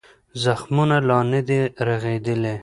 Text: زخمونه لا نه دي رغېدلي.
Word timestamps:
زخمونه 0.43 0.97
لا 1.07 1.19
نه 1.31 1.41
دي 1.47 1.59
رغېدلي. 1.87 2.55